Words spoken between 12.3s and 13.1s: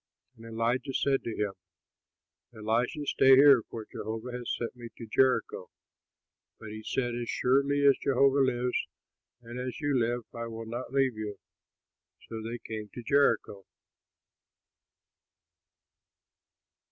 they came to